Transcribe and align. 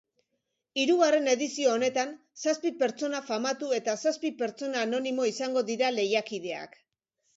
Hirugarren 0.83 1.29
edizio 1.33 1.67
honetan 1.73 2.15
zazpi 2.45 2.71
pertsona 2.79 3.21
famatu 3.27 3.69
eta 3.81 3.95
zazpi 4.07 4.33
pertsona 4.41 4.83
anonimo 4.89 5.29
izango 5.33 5.65
dira 5.69 5.93
lehiakideak. 5.99 6.75